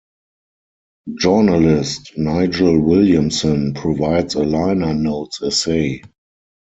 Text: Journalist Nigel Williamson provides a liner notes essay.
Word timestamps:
Journalist 1.15 2.17
Nigel 2.17 2.81
Williamson 2.81 3.75
provides 3.75 4.33
a 4.33 4.43
liner 4.43 4.95
notes 4.95 5.43
essay. 5.43 6.01